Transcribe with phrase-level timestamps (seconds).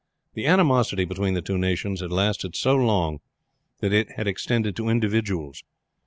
[0.33, 3.19] The animosity between the two nations had lasted so long
[3.81, 5.63] that it had extended to individuals.